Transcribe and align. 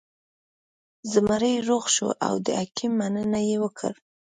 زمری 1.11 1.55
روغ 1.67 1.83
شو 1.95 2.09
او 2.27 2.33
د 2.45 2.47
حکیم 2.59 2.91
مننه 2.99 3.39
یې 3.49 3.57
وکړه. 3.63 3.91